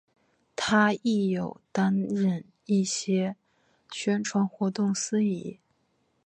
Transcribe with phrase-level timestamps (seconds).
[0.55, 3.35] 她亦有担任一些
[3.91, 5.59] 宣传活动司仪。